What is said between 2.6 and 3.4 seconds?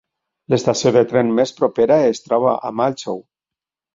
a Malchow.